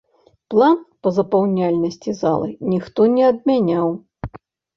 [0.51, 3.87] План па запаўняльнасці залы ніхто не адмяняў.